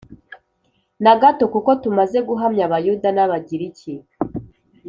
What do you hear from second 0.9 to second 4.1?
na gato Kuko tumaze guhamya Abayuda n Abagiriki